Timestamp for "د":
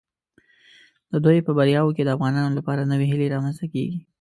1.11-1.13, 2.05-2.09